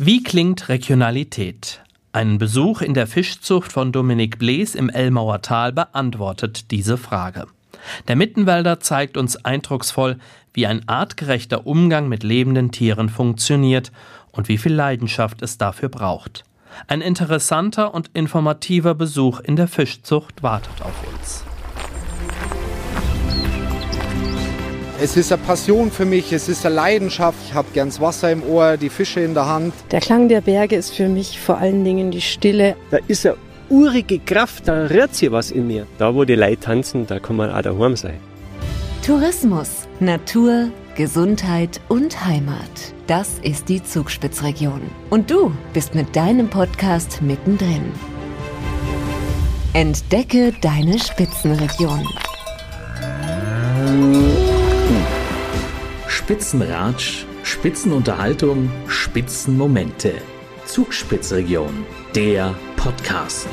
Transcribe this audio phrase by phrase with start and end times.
[0.00, 1.80] Wie klingt Regionalität?
[2.12, 7.48] Ein Besuch in der Fischzucht von Dominik Blees im Elmauer Tal beantwortet diese Frage.
[8.06, 10.18] Der Mittenwälder zeigt uns eindrucksvoll,
[10.54, 13.90] wie ein artgerechter Umgang mit lebenden Tieren funktioniert
[14.30, 16.44] und wie viel Leidenschaft es dafür braucht.
[16.86, 21.47] Ein interessanter und informativer Besuch in der Fischzucht wartet auf uns.
[25.00, 27.38] Es ist eine Passion für mich, es ist eine Leidenschaft.
[27.46, 29.72] Ich habe gern das Wasser im Ohr, die Fische in der Hand.
[29.92, 32.74] Der Klang der Berge ist für mich vor allen Dingen die Stille.
[32.90, 33.36] Da ist eine
[33.68, 35.86] urige Kraft, da rührt sich was in mir.
[35.98, 38.18] Da, wo die Leute tanzen, da kann man auch daheim sein.
[39.06, 42.58] Tourismus, Natur, Gesundheit und Heimat.
[43.06, 44.80] Das ist die Zugspitzregion.
[45.10, 47.92] Und du bist mit deinem Podcast mittendrin.
[49.74, 52.04] Entdecke deine Spitzenregion.
[56.28, 60.12] Spitzenratsch, Spitzenunterhaltung, Spitzenmomente.
[60.66, 63.48] Zugspitzregion, der Podcast.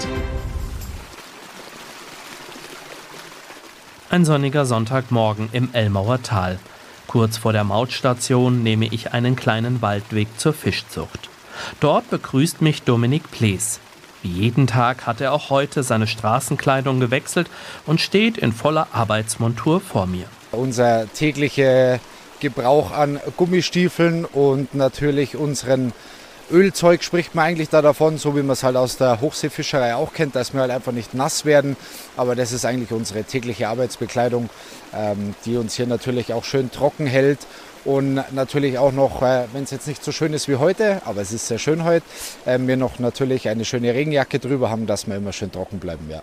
[4.10, 6.60] Ein sonniger Sonntagmorgen im Elmauer Tal.
[7.08, 11.30] Kurz vor der Mautstation nehme ich einen kleinen Waldweg zur Fischzucht.
[11.80, 13.80] Dort begrüßt mich Dominik Plees.
[14.22, 17.50] Wie jeden Tag hat er auch heute seine Straßenkleidung gewechselt
[17.86, 20.26] und steht in voller Arbeitsmontur vor mir.
[20.52, 22.02] Unser tägliche
[22.40, 25.94] Gebrauch an Gummistiefeln und natürlich unseren
[26.52, 30.14] Ölzeug spricht man eigentlich da davon, so wie man es halt aus der Hochseefischerei auch
[30.14, 31.76] kennt, dass wir halt einfach nicht nass werden.
[32.18, 34.50] Aber das ist eigentlich unsere tägliche Arbeitsbekleidung,
[34.94, 37.40] ähm, die uns hier natürlich auch schön trocken hält.
[37.84, 41.22] Und natürlich auch noch, äh, wenn es jetzt nicht so schön ist wie heute, aber
[41.22, 42.06] es ist sehr schön heute,
[42.46, 46.08] äh, wir noch natürlich eine schöne Regenjacke drüber haben, dass wir immer schön trocken bleiben.
[46.10, 46.22] Ja.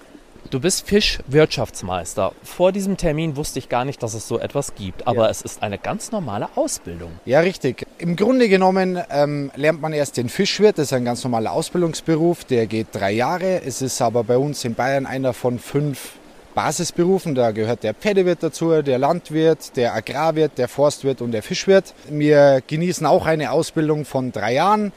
[0.53, 2.33] Du bist Fischwirtschaftsmeister.
[2.43, 5.07] Vor diesem Termin wusste ich gar nicht, dass es so etwas gibt.
[5.07, 5.31] Aber ja.
[5.31, 7.13] es ist eine ganz normale Ausbildung.
[7.25, 7.87] Ja, richtig.
[7.97, 10.77] Im Grunde genommen ähm, lernt man erst den Fischwirt.
[10.77, 12.45] Das ist ein ganz normaler Ausbildungsberuf.
[12.45, 13.63] Der geht drei Jahre.
[13.65, 16.17] Es ist aber bei uns in Bayern einer von fünf
[16.55, 17.35] Basisberufen.
[17.35, 21.95] Da gehört der Pferdewirt dazu, der Landwirt, der Agrarwirt, der Forstwirt und der Fischwirt.
[22.11, 24.93] Wir genießen auch eine Ausbildung von drei Jahren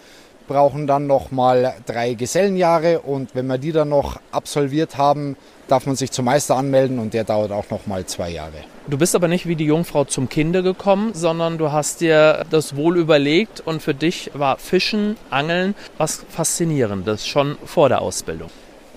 [0.48, 5.36] brauchen dann noch mal drei Gesellenjahre und wenn wir die dann noch absolviert haben,
[5.68, 8.54] darf man sich zum Meister anmelden und der dauert auch noch mal zwei Jahre.
[8.88, 12.76] Du bist aber nicht wie die Jungfrau zum Kinde gekommen, sondern du hast dir das
[12.76, 18.50] wohl überlegt und für dich war Fischen, Angeln was Faszinierendes schon vor der Ausbildung.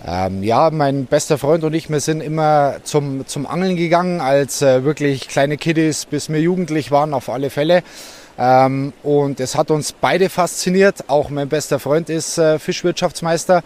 [0.06, 4.62] Ähm, ja, mein bester Freund und ich, wir sind immer zum, zum Angeln gegangen, als
[4.62, 7.82] äh, wirklich kleine Kiddies, bis wir jugendlich waren, auf alle Fälle.
[8.38, 11.08] Ähm, und es hat uns beide fasziniert.
[11.08, 13.62] Auch mein bester Freund ist äh, Fischwirtschaftsmeister.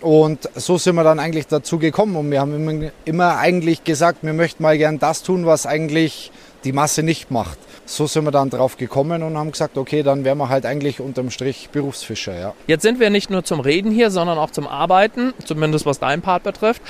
[0.00, 2.16] Und so sind wir dann eigentlich dazu gekommen.
[2.16, 6.30] Und wir haben immer, immer eigentlich gesagt, wir möchten mal gern das tun, was eigentlich
[6.64, 7.58] die Masse nicht macht.
[7.84, 11.00] So sind wir dann drauf gekommen und haben gesagt, okay, dann wären wir halt eigentlich
[11.00, 12.38] unterm Strich Berufsfischer.
[12.38, 12.54] Ja.
[12.68, 16.22] Jetzt sind wir nicht nur zum Reden hier, sondern auch zum Arbeiten, zumindest was deinen
[16.22, 16.80] Part betrifft.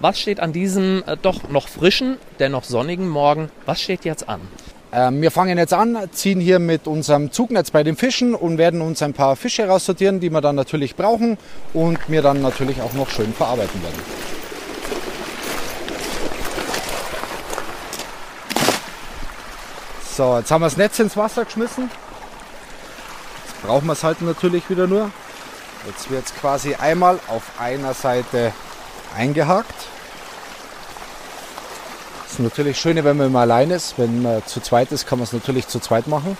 [0.00, 4.40] Was steht an diesem äh, doch noch frischen, dennoch sonnigen Morgen, was steht jetzt an?
[4.94, 8.82] Ähm, wir fangen jetzt an, ziehen hier mit unserem Zugnetz bei den Fischen und werden
[8.82, 11.38] uns ein paar Fische raussortieren, die wir dann natürlich brauchen
[11.72, 13.98] und wir dann natürlich auch noch schön verarbeiten werden.
[20.14, 21.90] So, jetzt haben wir das Netz ins Wasser geschmissen.
[23.46, 25.10] Jetzt brauchen wir es halt natürlich wieder nur.
[25.86, 28.52] Jetzt wird es quasi einmal auf einer Seite
[29.16, 29.74] eingehakt.
[32.32, 33.98] Ist natürlich schöner, wenn man immer allein ist.
[33.98, 36.38] Wenn man zu zweit ist, kann man es natürlich zu zweit machen.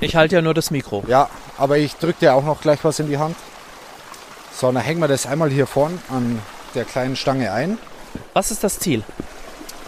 [0.00, 1.04] Ich halte ja nur das Mikro.
[1.08, 3.36] Ja, aber ich drücke dir auch noch gleich was in die Hand.
[4.58, 6.40] So, dann hängen wir das einmal hier vorn an
[6.74, 7.76] der kleinen Stange ein.
[8.32, 9.02] Was ist das Ziel?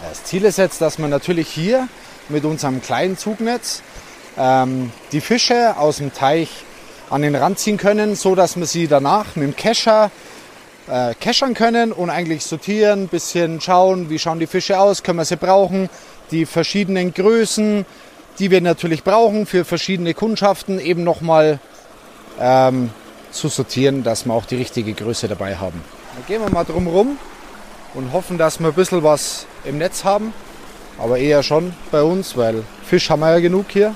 [0.07, 1.87] Das Ziel ist jetzt, dass wir natürlich hier
[2.29, 3.81] mit unserem kleinen Zugnetz
[4.37, 6.63] ähm, die Fische aus dem Teich
[7.09, 10.11] an den Rand ziehen können, so dass wir sie danach mit dem Kescher
[10.89, 15.25] äh, keschern können und eigentlich sortieren, bisschen schauen, wie schauen die Fische aus, können wir
[15.25, 15.89] sie brauchen,
[16.31, 17.85] die verschiedenen Größen,
[18.39, 21.59] die wir natürlich brauchen für verschiedene Kundschaften, eben nochmal
[22.39, 22.89] ähm,
[23.31, 25.81] zu sortieren, dass wir auch die richtige Größe dabei haben.
[26.15, 27.17] Dann gehen wir mal drum rum
[27.93, 30.33] und hoffen, dass wir ein bisschen was im Netz haben,
[30.97, 33.93] aber eher schon bei uns, weil Fisch haben wir ja genug hier.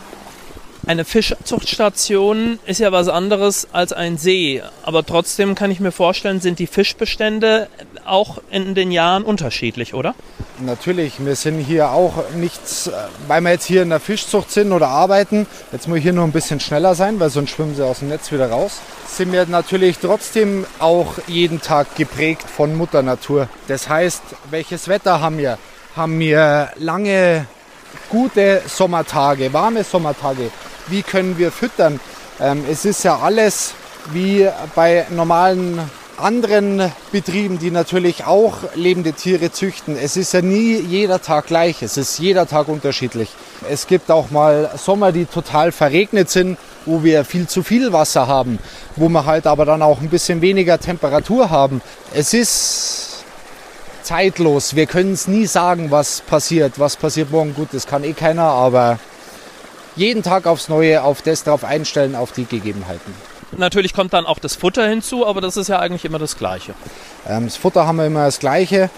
[0.85, 6.41] Eine Fischzuchtstation ist ja was anderes als ein See, aber trotzdem kann ich mir vorstellen,
[6.41, 7.69] sind die Fischbestände
[8.06, 10.13] auch in den Jahren unterschiedlich, oder?
[10.59, 12.91] Natürlich, wir sind hier auch nichts,
[13.27, 15.47] weil wir jetzt hier in der Fischzucht sind oder arbeiten.
[15.71, 18.09] Jetzt muss ich hier nur ein bisschen schneller sein, weil sonst schwimmen sie aus dem
[18.09, 18.81] Netz wieder raus.
[19.07, 23.47] Sind wir natürlich trotzdem auch jeden Tag geprägt von Mutter Natur.
[23.69, 24.21] Das heißt,
[24.51, 25.57] welches Wetter haben wir?
[25.95, 27.47] Haben wir lange,
[28.09, 30.51] gute Sommertage, warme Sommertage?
[30.88, 32.00] Wie können wir füttern.
[32.39, 33.74] Ähm, es ist ja alles
[34.12, 35.80] wie bei normalen
[36.18, 39.97] anderen Betrieben, die natürlich auch lebende Tiere züchten.
[39.97, 43.30] Es ist ja nie jeder Tag gleich, es ist jeder Tag unterschiedlich.
[43.69, 48.27] Es gibt auch mal Sommer, die total verregnet sind, wo wir viel zu viel Wasser
[48.27, 48.59] haben,
[48.95, 51.81] wo wir halt aber dann auch ein bisschen weniger Temperatur haben.
[52.13, 53.24] Es ist
[54.03, 54.75] zeitlos.
[54.75, 56.74] Wir können es nie sagen, was passiert.
[56.77, 57.53] Was passiert morgen?
[57.53, 59.00] Gut, das kann eh keiner, aber
[59.95, 63.13] jeden Tag aufs Neue auf das drauf einstellen, auf die Gegebenheiten.
[63.57, 66.74] Natürlich kommt dann auch das Futter hinzu, aber das ist ja eigentlich immer das Gleiche.
[67.28, 68.90] Ähm, das Futter haben wir immer das Gleiche.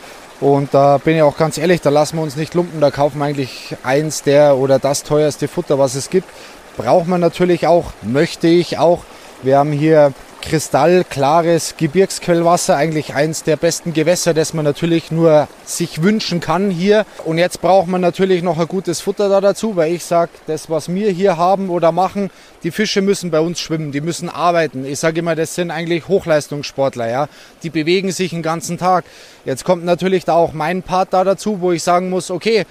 [0.41, 3.19] Und da bin ich auch ganz ehrlich, da lassen wir uns nicht lumpen, da kaufen
[3.19, 6.27] wir eigentlich eins der oder das teuerste Futter, was es gibt.
[6.75, 9.03] Braucht man natürlich auch, möchte ich auch.
[9.43, 10.13] Wir haben hier
[10.45, 17.05] kristallklares Gebirgsquellwasser, eigentlich eins der besten Gewässer, das man natürlich nur sich wünschen kann hier.
[17.25, 20.69] Und jetzt braucht man natürlich noch ein gutes Futter da dazu, weil ich sage, das,
[20.69, 22.29] was wir hier haben oder machen,
[22.63, 24.85] die Fische müssen bei uns schwimmen, die müssen arbeiten.
[24.85, 27.27] Ich sage immer, das sind eigentlich Hochleistungssportler, ja.
[27.63, 29.05] Die bewegen sich den ganzen Tag.
[29.45, 32.65] Jetzt kommt natürlich da auch mein Part da dazu, wo ich sagen muss, okay,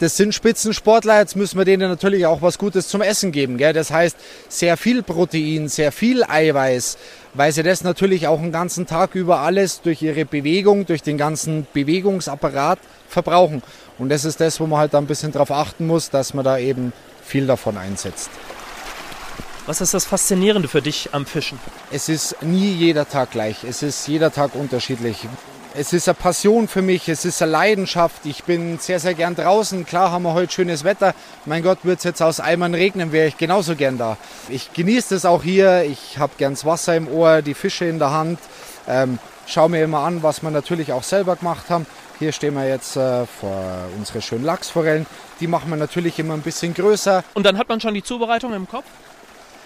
[0.00, 3.58] das sind Spitzensportler, jetzt müssen wir denen natürlich auch was Gutes zum Essen geben.
[3.58, 3.72] Gell?
[3.72, 4.16] Das heißt,
[4.48, 6.98] sehr viel Protein, sehr viel Eiweiß,
[7.34, 11.16] weil sie das natürlich auch den ganzen Tag über alles durch ihre Bewegung, durch den
[11.16, 13.62] ganzen Bewegungsapparat verbrauchen.
[13.98, 16.58] Und das ist das, wo man halt ein bisschen drauf achten muss, dass man da
[16.58, 16.92] eben
[17.24, 18.30] viel davon einsetzt.
[19.66, 21.58] Was ist das Faszinierende für dich am Fischen?
[21.90, 23.64] Es ist nie jeder Tag gleich.
[23.64, 25.26] Es ist jeder Tag unterschiedlich.
[25.76, 28.26] Es ist eine Passion für mich, es ist eine Leidenschaft.
[28.26, 29.84] Ich bin sehr, sehr gern draußen.
[29.84, 31.14] Klar haben wir heute schönes Wetter.
[31.46, 34.16] Mein Gott, würde es jetzt aus Eimern regnen, wäre ich genauso gern da.
[34.48, 35.82] Ich genieße das auch hier.
[35.82, 38.38] Ich habe gern das Wasser im Ohr, die Fische in der Hand.
[38.86, 39.18] Ähm,
[39.48, 41.86] schaue mir immer an, was wir natürlich auch selber gemacht haben.
[42.20, 45.06] Hier stehen wir jetzt äh, vor unsere schönen Lachsforellen.
[45.40, 47.24] Die machen wir natürlich immer ein bisschen größer.
[47.34, 48.84] Und dann hat man schon die Zubereitung im Kopf?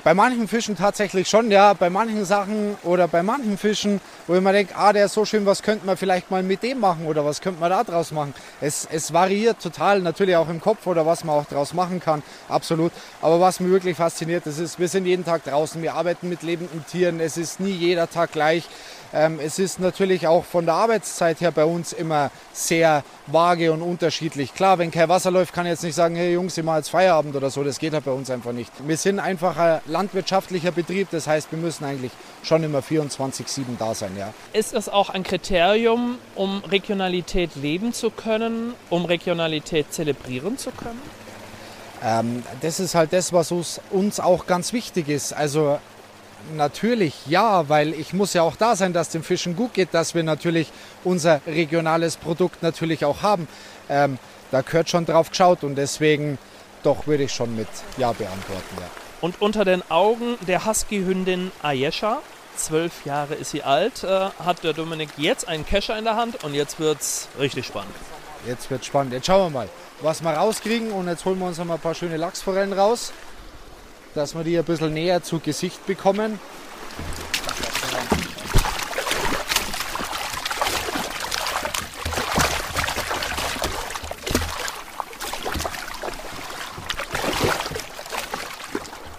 [0.05, 1.75] Bei manchen Fischen tatsächlich schon, ja.
[1.75, 5.25] Bei manchen Sachen oder bei manchen Fischen, wo ich mir denke, ah, der ist so
[5.25, 8.13] schön, was könnte man vielleicht mal mit dem machen oder was könnte man da draus
[8.13, 8.33] machen.
[8.61, 12.23] Es, es variiert total, natürlich auch im Kopf oder was man auch draus machen kann,
[12.49, 12.93] absolut.
[13.21, 16.43] Aber was mir wirklich fasziniert, das ist, wir sind jeden Tag draußen, wir arbeiten mit
[16.43, 18.69] lebenden Tieren, es ist nie jeder Tag gleich.
[19.13, 23.81] Ähm, es ist natürlich auch von der Arbeitszeit her bei uns immer sehr vage und
[23.81, 24.55] unterschiedlich.
[24.55, 26.91] Klar, wenn kein Wasser läuft, kann ich jetzt nicht sagen, hey Jungs, ich mache jetzt
[26.91, 27.65] Feierabend oder so.
[27.65, 28.71] Das geht halt bei uns einfach nicht.
[28.87, 31.09] Wir sind einfach ein landwirtschaftlicher Betrieb.
[31.11, 32.13] Das heißt, wir müssen eigentlich
[32.43, 34.17] schon immer 24-7 da sein.
[34.19, 34.33] Ja.
[34.53, 41.01] Ist das auch ein Kriterium, um Regionalität leben zu können, um Regionalität zelebrieren zu können?
[42.03, 45.33] Ähm, das ist halt das, was uns, uns auch ganz wichtig ist.
[45.33, 45.79] Also
[46.57, 50.15] Natürlich ja, weil ich muss ja auch da sein, dass den Fischen gut geht, dass
[50.15, 50.71] wir natürlich
[51.05, 53.49] unser regionales Produkt natürlich auch haben.
[53.89, 54.19] Ähm,
[54.51, 56.39] da gehört schon drauf geschaut und deswegen
[56.83, 57.69] doch würde ich schon mit
[57.99, 58.77] Ja beantworten.
[58.79, 59.08] Ja.
[59.21, 62.21] Und unter den Augen der Husky-Hündin Ayesha,
[62.57, 66.45] zwölf Jahre ist sie alt, äh, hat der Dominik jetzt einen Kescher in der Hand
[66.45, 67.95] und jetzt wird es richtig spannend.
[68.47, 69.13] Jetzt wird spannend.
[69.13, 69.69] Jetzt schauen wir mal,
[70.01, 73.13] was wir rauskriegen und jetzt holen wir uns noch mal ein paar schöne Lachsforellen raus
[74.15, 76.41] dass wir die ein bisschen näher zu Gesicht bekommen.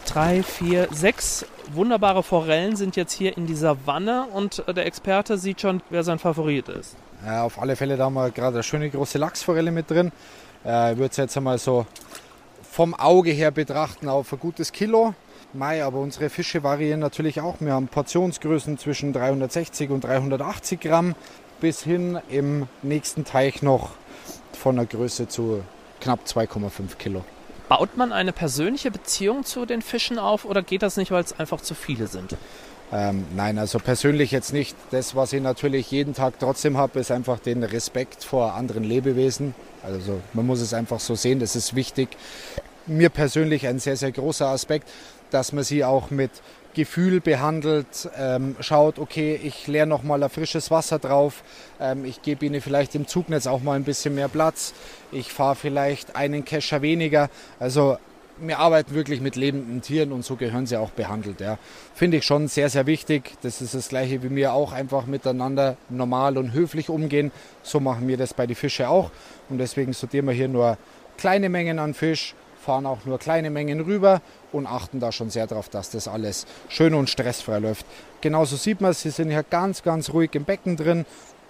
[0.09, 5.61] Drei, vier, sechs wunderbare Forellen sind jetzt hier in dieser Wanne und der Experte sieht
[5.61, 6.95] schon, wer sein Favorit ist.
[7.23, 10.11] Ja, auf alle Fälle da haben wir gerade eine schöne große Lachsforelle mit drin.
[10.65, 11.85] Äh, ich würde es jetzt einmal so
[12.71, 15.13] vom Auge her betrachten auf ein gutes Kilo.
[15.53, 17.57] Mai, aber unsere Fische variieren natürlich auch.
[17.59, 21.13] Wir haben Portionsgrößen zwischen 360 und 380 Gramm
[21.61, 23.91] bis hin im nächsten Teich noch
[24.53, 25.61] von der Größe zu
[26.01, 27.23] knapp 2,5 Kilo.
[27.69, 31.39] Baut man eine persönliche Beziehung zu den Fischen auf oder geht das nicht, weil es
[31.39, 32.35] einfach zu viele sind?
[32.91, 34.75] Ähm, nein, also persönlich jetzt nicht.
[34.89, 39.53] Das, was ich natürlich jeden Tag trotzdem habe, ist einfach den Respekt vor anderen Lebewesen.
[39.83, 42.09] Also man muss es einfach so sehen, das ist wichtig.
[42.87, 44.89] Mir persönlich ein sehr, sehr großer Aspekt,
[45.29, 46.31] dass man sie auch mit
[46.73, 51.43] Gefühl behandelt, ähm, schaut, okay, ich leere noch mal ein frisches Wasser drauf,
[51.79, 54.73] ähm, ich gebe ihnen vielleicht im Zugnetz auch mal ein bisschen mehr Platz,
[55.11, 57.29] ich fahre vielleicht einen Kescher weniger.
[57.59, 57.97] Also
[58.41, 61.41] wir arbeiten wirklich mit lebenden Tieren und so gehören sie auch behandelt.
[61.41, 61.57] Ja.
[61.93, 63.33] Finde ich schon sehr, sehr wichtig.
[63.41, 67.31] Das ist das gleiche wie wir auch einfach miteinander normal und höflich umgehen.
[67.63, 69.11] So machen wir das bei den Fischen auch.
[69.49, 70.77] Und deswegen sortieren wir hier nur
[71.17, 75.47] kleine Mengen an Fisch, fahren auch nur kleine Mengen rüber und achten da schon sehr
[75.47, 77.85] darauf, dass das alles schön und stressfrei läuft.
[78.21, 81.05] Genauso sieht man, sie sind hier ganz, ganz ruhig im Becken drin.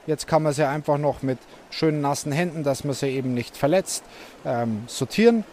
[0.08, 1.40] Jetzt kann man sie einfach noch mit
[1.70, 4.04] schönen nassen Händen, dass man sie eben nicht verletzt,
[4.46, 5.44] ähm, sortieren.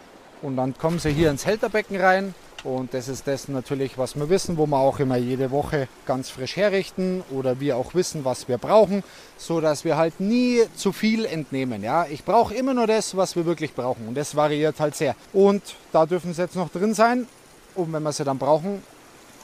[0.41, 2.33] Und dann kommen sie hier ins Hälterbecken rein
[2.67, 6.29] Und das ist das natürlich, was wir wissen, wo wir auch immer jede Woche ganz
[6.29, 9.05] frisch herrichten oder wir auch wissen, was wir brauchen,
[9.37, 11.81] so dass wir halt nie zu viel entnehmen.
[11.81, 15.15] Ja, ich brauche immer nur das, was wir wirklich brauchen und das variiert halt sehr.
[15.31, 15.61] Und
[15.93, 17.25] da dürfen sie jetzt noch drin sein.
[17.73, 18.83] Und wenn wir sie dann brauchen,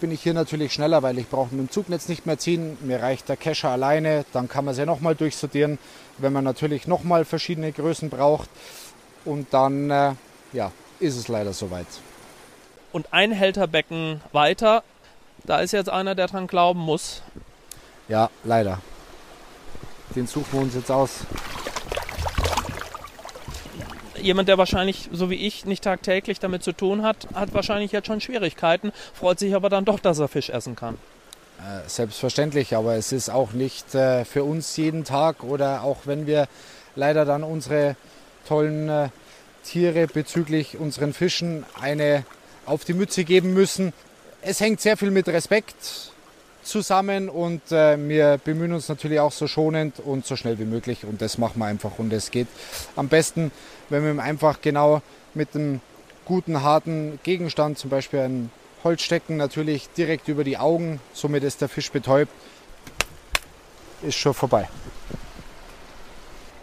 [0.01, 2.77] bin ich hier natürlich schneller, weil ich brauche mit dem Zugnetz nicht mehr ziehen.
[2.81, 4.25] Mir reicht der Kescher alleine.
[4.33, 5.79] Dann kann man sie nochmal durchsortieren,
[6.17, 8.49] wenn man natürlich nochmal verschiedene Größen braucht.
[9.23, 10.11] Und dann äh,
[10.51, 11.87] ja, ist es leider soweit
[12.93, 14.83] und ein Hälterbecken weiter.
[15.43, 17.21] Da ist jetzt einer, der dran glauben muss.
[18.07, 18.79] Ja, leider.
[20.15, 21.25] Den suchen wir uns jetzt aus.
[24.21, 28.07] Jemand, der wahrscheinlich, so wie ich, nicht tagtäglich damit zu tun hat, hat wahrscheinlich jetzt
[28.07, 30.97] schon Schwierigkeiten, freut sich aber dann doch, dass er Fisch essen kann.
[31.59, 36.25] Äh, selbstverständlich, aber es ist auch nicht äh, für uns jeden Tag oder auch wenn
[36.25, 36.47] wir
[36.95, 37.95] leider dann unsere
[38.47, 39.09] tollen äh,
[39.63, 42.25] Tiere bezüglich unseren Fischen eine
[42.65, 43.93] auf die Mütze geben müssen.
[44.41, 46.11] Es hängt sehr viel mit Respekt
[46.63, 51.05] zusammen und äh, wir bemühen uns natürlich auch so schonend und so schnell wie möglich
[51.05, 52.47] und das machen wir einfach und es geht
[52.95, 53.51] am besten,
[53.89, 55.01] wenn wir einfach genau
[55.33, 55.81] mit einem
[56.25, 58.49] guten harten Gegenstand, zum Beispiel ein
[58.83, 62.31] Holzstecken, natürlich direkt über die Augen, somit ist der Fisch betäubt,
[64.01, 64.69] ist schon vorbei.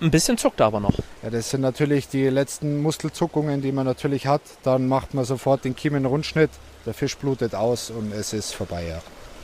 [0.01, 0.99] Ein bisschen zuckt er aber noch.
[1.23, 4.41] Ja, das sind natürlich die letzten Muskelzuckungen, die man natürlich hat.
[4.63, 6.51] Dann macht man sofort den Kiemenrundschnitt,
[6.87, 8.87] der Fisch blutet aus und es ist vorbei.
[8.89, 9.03] Ja.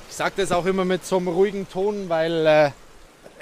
[0.08, 2.70] Ich sage das auch immer mit so einem ruhigen Ton, weil äh,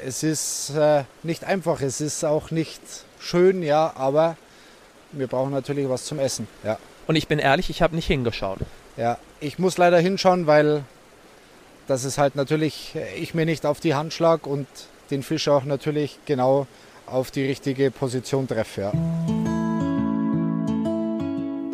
[0.04, 2.80] es ist äh, nicht einfach, es ist auch nicht
[3.20, 4.36] schön, ja, aber
[5.12, 6.48] wir brauchen natürlich was zum Essen.
[6.64, 6.78] Ja.
[7.06, 8.58] Und ich bin ehrlich, ich habe nicht hingeschaut.
[8.96, 10.82] Ja, ich muss leider hinschauen, weil
[11.86, 14.66] das ist halt natürlich, ich mir nicht auf die Hand schlag und
[15.10, 16.66] den Fisch auch natürlich genau
[17.06, 18.80] auf die richtige Position treffe.
[18.80, 18.92] Ja.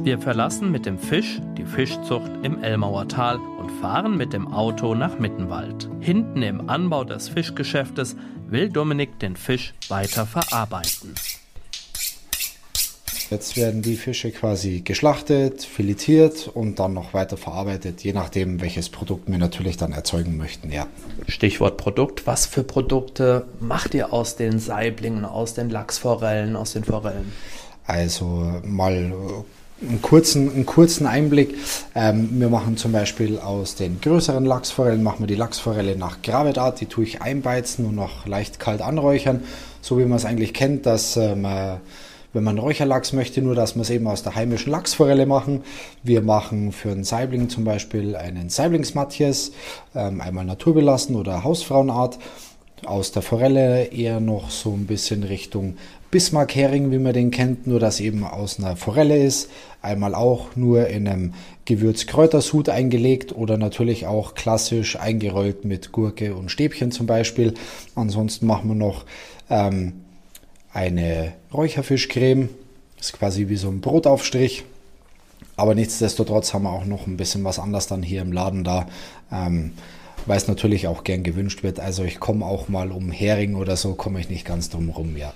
[0.03, 4.95] Wir verlassen mit dem Fisch die Fischzucht im Elmauer Tal und fahren mit dem Auto
[4.95, 5.91] nach Mittenwald.
[6.01, 8.17] Hinten im Anbau des Fischgeschäftes
[8.49, 11.15] will Dominik den Fisch weiter verarbeiten.
[13.31, 18.89] Jetzt werden die Fische quasi geschlachtet, filetiert und dann noch weiter verarbeitet, je nachdem, welches
[18.89, 20.89] Produkt wir natürlich dann erzeugen möchten, ja.
[21.29, 22.27] Stichwort Produkt.
[22.27, 27.33] Was für Produkte macht ihr aus den Saiblingen, aus den Lachsforellen, aus den Forellen?
[27.87, 29.13] Also mal
[29.81, 31.55] einen kurzen, einen kurzen Einblick.
[31.95, 36.81] Ähm, wir machen zum Beispiel aus den größeren Lachsforellen, machen wir die Lachsforelle nach Gravetart,
[36.81, 39.45] die tue ich einbeizen und noch leicht kalt anräuchern,
[39.83, 41.81] so wie man es eigentlich kennt, dass äh, man
[42.33, 45.63] wenn man Räucherlachs möchte, nur dass wir es eben aus der heimischen Lachsforelle machen.
[46.03, 49.53] Wir machen für einen Saibling zum Beispiel einen Saiblingsmatjes,
[49.95, 52.19] ähm, einmal naturbelassen oder Hausfrauenart.
[52.87, 55.77] Aus der Forelle eher noch so ein bisschen Richtung
[56.11, 59.51] Bismarck-Hering, wie man den kennt, nur dass eben aus einer Forelle ist.
[59.83, 61.35] Einmal auch nur in einem
[61.67, 67.55] Gewürzkräutersud eingelegt oder natürlich auch klassisch eingerollt mit Gurke und Stäbchen zum Beispiel.
[67.95, 69.05] Ansonsten machen wir noch
[69.51, 69.93] ähm,
[70.73, 72.49] eine Räucherfischcreme.
[73.01, 74.65] Ist quasi wie so ein Brotaufstrich.
[75.57, 78.87] Aber nichtsdestotrotz haben wir auch noch ein bisschen was anderes dann hier im Laden da,
[79.31, 79.73] ähm,
[80.25, 81.81] weil es natürlich auch gern gewünscht wird.
[81.81, 85.17] Also ich komme auch mal um Hering oder so, komme ich nicht ganz drum rum,
[85.17, 85.33] ja.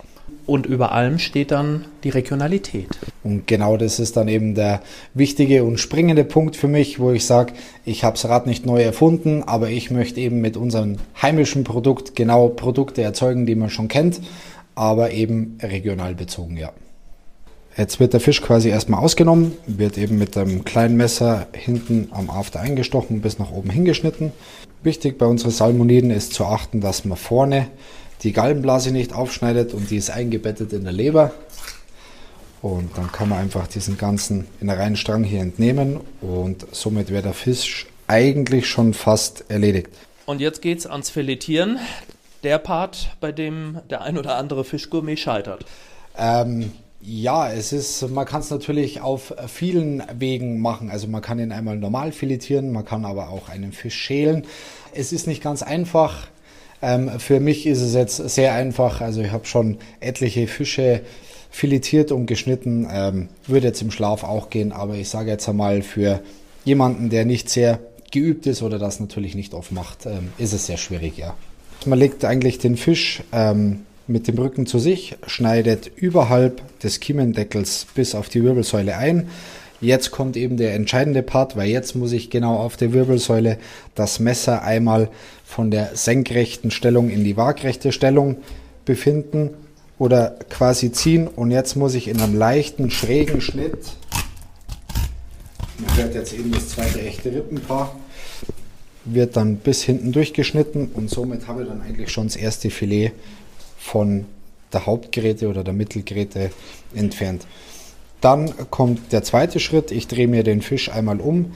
[0.46, 2.88] Und über allem steht dann die Regionalität.
[3.22, 4.80] Und genau das ist dann eben der
[5.12, 7.52] wichtige und springende Punkt für mich, wo ich sage,
[7.84, 12.16] ich habe das Rad nicht neu erfunden, aber ich möchte eben mit unserem heimischen Produkt
[12.16, 14.20] genau Produkte erzeugen, die man schon kennt
[14.74, 16.72] aber eben regional bezogen, ja.
[17.76, 22.30] Jetzt wird der Fisch quasi erstmal ausgenommen, wird eben mit einem kleinen Messer hinten am
[22.30, 24.32] After eingestochen bis nach oben hingeschnitten.
[24.84, 27.66] Wichtig bei unseren Salmoniden ist zu achten, dass man vorne
[28.22, 31.32] die Gallenblase nicht aufschneidet und die ist eingebettet in der Leber.
[32.62, 37.86] Und dann kann man einfach diesen ganzen Innereienstrang hier entnehmen und somit wäre der Fisch
[38.06, 39.88] eigentlich schon fast erledigt.
[40.26, 41.78] Und jetzt geht's ans Filetieren
[42.44, 45.64] der Part, bei dem der ein oder andere Fischgourmet scheitert?
[46.16, 50.90] Ähm, ja, es ist, man kann es natürlich auf vielen Wegen machen.
[50.90, 54.46] Also man kann ihn einmal normal filetieren, man kann aber auch einen Fisch schälen.
[54.94, 56.28] Es ist nicht ganz einfach.
[56.80, 59.00] Ähm, für mich ist es jetzt sehr einfach.
[59.00, 61.02] Also ich habe schon etliche Fische
[61.50, 62.88] filetiert und geschnitten.
[62.90, 66.20] Ähm, würde jetzt im Schlaf auch gehen, aber ich sage jetzt einmal für
[66.64, 70.66] jemanden, der nicht sehr geübt ist oder das natürlich nicht oft macht, ähm, ist es
[70.66, 71.34] sehr schwierig, ja.
[71.86, 77.86] Man legt eigentlich den Fisch ähm, mit dem Rücken zu sich, schneidet überhalb des Kiemendeckels
[77.94, 79.28] bis auf die Wirbelsäule ein.
[79.80, 83.58] Jetzt kommt eben der entscheidende Part, weil jetzt muss ich genau auf der Wirbelsäule
[83.94, 85.08] das Messer einmal
[85.44, 88.36] von der senkrechten Stellung in die waagrechte Stellung
[88.84, 89.50] befinden
[89.98, 93.78] oder quasi ziehen und jetzt muss ich in einem leichten schrägen Schnitt
[95.78, 97.94] Man hört jetzt eben das zweite echte Rippenpaar.
[99.04, 103.12] Wird dann bis hinten durchgeschnitten und somit habe ich dann eigentlich schon das erste Filet
[103.78, 104.24] von
[104.72, 106.50] der Hauptgeräte oder der Mittelgeräte
[106.94, 107.46] entfernt.
[108.20, 109.90] Dann kommt der zweite Schritt.
[109.90, 111.52] Ich drehe mir den Fisch einmal um,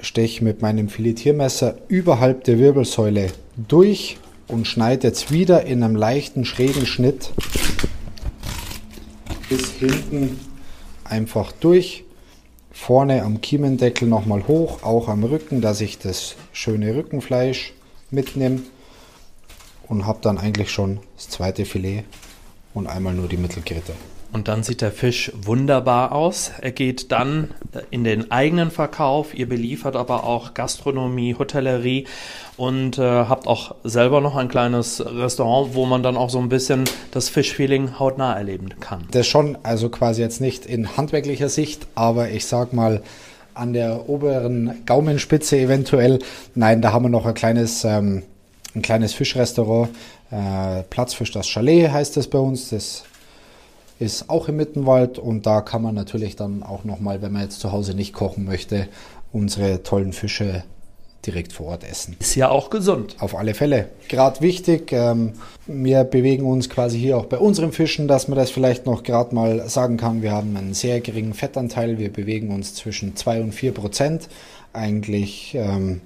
[0.00, 6.44] steche mit meinem Filetiermesser überhalb der Wirbelsäule durch und schneide jetzt wieder in einem leichten
[6.44, 7.32] schrägen Schnitt
[9.48, 10.38] bis hinten
[11.04, 12.04] einfach durch.
[12.80, 17.74] Vorne am Kiemendeckel nochmal hoch, auch am Rücken, dass ich das schöne Rückenfleisch
[18.10, 18.62] mitnehme
[19.88, 22.04] und habe dann eigentlich schon das zweite Filet
[22.72, 23.92] und einmal nur die Mittelgritte.
[24.30, 26.52] Und dann sieht der Fisch wunderbar aus.
[26.60, 27.48] Er geht dann
[27.90, 29.34] in den eigenen Verkauf.
[29.34, 32.06] Ihr beliefert aber auch Gastronomie, Hotellerie
[32.58, 36.50] und äh, habt auch selber noch ein kleines Restaurant, wo man dann auch so ein
[36.50, 39.04] bisschen das Fischfeeling hautnah erleben kann.
[39.12, 43.02] Das schon, also quasi jetzt nicht in handwerklicher Sicht, aber ich sag mal
[43.54, 46.20] an der oberen Gaumenspitze eventuell.
[46.54, 48.22] Nein, da haben wir noch ein kleines, ähm,
[48.74, 49.88] ein kleines Fischrestaurant.
[50.30, 52.70] Äh, Platzfisch das Chalet heißt das bei uns.
[52.70, 53.04] Das
[53.98, 57.60] ist auch im Mittenwald und da kann man natürlich dann auch nochmal, wenn man jetzt
[57.60, 58.88] zu Hause nicht kochen möchte,
[59.32, 60.62] unsere tollen Fische
[61.26, 62.16] direkt vor Ort essen.
[62.20, 63.16] Ist ja auch gesund.
[63.18, 63.88] Auf alle Fälle.
[64.08, 65.32] Gerade wichtig, ähm,
[65.66, 69.34] wir bewegen uns quasi hier auch bei unseren Fischen, dass man das vielleicht noch gerade
[69.34, 70.22] mal sagen kann.
[70.22, 71.98] Wir haben einen sehr geringen Fettanteil.
[71.98, 74.28] Wir bewegen uns zwischen 2 und 4 Prozent.
[74.72, 76.00] Eigentlich ähm,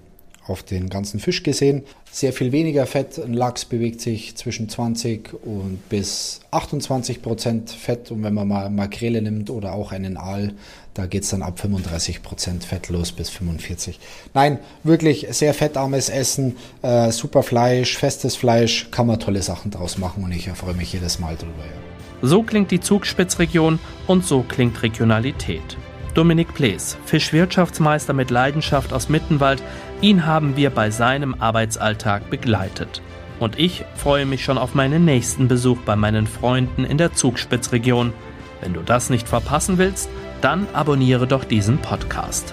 [0.47, 1.85] auf den ganzen Fisch gesehen.
[2.15, 3.19] Sehr viel weniger Fett.
[3.19, 8.11] Ein Lachs bewegt sich zwischen 20 und bis 28 Prozent Fett.
[8.11, 10.53] Und wenn man mal Makrele nimmt oder auch einen Aal,
[10.93, 13.99] da geht es dann ab 35 Prozent Fett los bis 45.
[14.35, 19.97] Nein, wirklich sehr fettarmes Essen, äh, super Fleisch, festes Fleisch, kann man tolle Sachen draus
[19.97, 21.65] machen und ich freue mich jedes Mal drüber.
[21.65, 22.29] Ja.
[22.29, 25.79] So klingt die Zugspitzregion und so klingt Regionalität.
[26.15, 29.63] Dominik Plees, Fischwirtschaftsmeister mit Leidenschaft aus Mittenwald,
[30.03, 33.01] ihn haben wir bei seinem Arbeitsalltag begleitet.
[33.41, 38.13] Und ich freue mich schon auf meinen nächsten Besuch bei meinen Freunden in der Zugspitzregion.
[38.61, 40.11] Wenn du das nicht verpassen willst,
[40.41, 42.53] dann abonniere doch diesen Podcast.